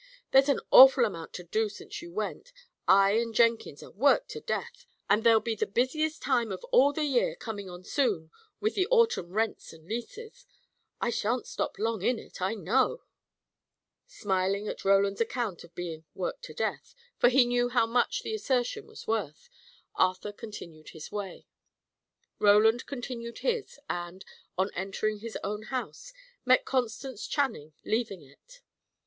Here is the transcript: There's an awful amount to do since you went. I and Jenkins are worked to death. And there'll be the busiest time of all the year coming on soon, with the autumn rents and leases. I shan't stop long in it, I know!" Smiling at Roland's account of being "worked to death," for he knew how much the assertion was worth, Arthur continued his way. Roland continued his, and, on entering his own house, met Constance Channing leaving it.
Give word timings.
There's 0.31 0.49
an 0.49 0.59
awful 0.71 1.05
amount 1.05 1.31
to 1.33 1.43
do 1.43 1.69
since 1.69 2.01
you 2.01 2.11
went. 2.11 2.51
I 2.87 3.11
and 3.11 3.35
Jenkins 3.35 3.83
are 3.83 3.91
worked 3.91 4.29
to 4.29 4.39
death. 4.41 4.87
And 5.07 5.23
there'll 5.23 5.39
be 5.39 5.53
the 5.53 5.67
busiest 5.67 6.23
time 6.23 6.51
of 6.51 6.63
all 6.71 6.91
the 6.91 7.03
year 7.03 7.35
coming 7.35 7.69
on 7.69 7.83
soon, 7.83 8.31
with 8.59 8.73
the 8.73 8.87
autumn 8.87 9.29
rents 9.31 9.71
and 9.73 9.85
leases. 9.87 10.47
I 10.99 11.11
shan't 11.11 11.45
stop 11.45 11.77
long 11.77 12.01
in 12.01 12.17
it, 12.17 12.41
I 12.41 12.55
know!" 12.55 13.03
Smiling 14.07 14.67
at 14.67 14.83
Roland's 14.83 15.21
account 15.21 15.63
of 15.63 15.75
being 15.75 16.03
"worked 16.15 16.45
to 16.45 16.55
death," 16.55 16.95
for 17.19 17.29
he 17.29 17.45
knew 17.45 17.69
how 17.69 17.85
much 17.85 18.23
the 18.23 18.33
assertion 18.33 18.87
was 18.87 19.05
worth, 19.05 19.49
Arthur 19.93 20.31
continued 20.31 20.89
his 20.89 21.11
way. 21.11 21.45
Roland 22.39 22.87
continued 22.87 23.37
his, 23.45 23.79
and, 23.87 24.25
on 24.57 24.71
entering 24.73 25.19
his 25.19 25.37
own 25.43 25.61
house, 25.61 26.11
met 26.43 26.65
Constance 26.65 27.27
Channing 27.27 27.73
leaving 27.85 28.23
it. 28.23 28.61